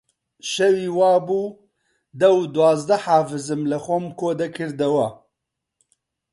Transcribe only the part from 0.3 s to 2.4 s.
شەوی وا بوو دە